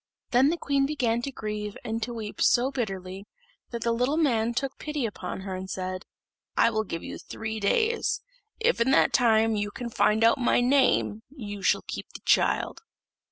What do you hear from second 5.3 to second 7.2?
her and said, "I will give you